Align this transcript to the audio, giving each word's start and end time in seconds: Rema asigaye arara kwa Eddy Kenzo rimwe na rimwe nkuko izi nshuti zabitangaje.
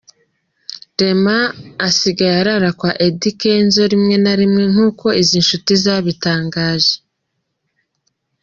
Rema 0.99 1.37
asigaye 1.87 2.33
arara 2.41 2.69
kwa 2.79 2.91
Eddy 3.07 3.31
Kenzo 3.41 3.81
rimwe 3.93 4.15
na 4.23 4.33
rimwe 4.39 4.63
nkuko 4.71 5.05
izi 5.21 5.37
nshuti 5.43 5.71
zabitangaje. 5.83 6.93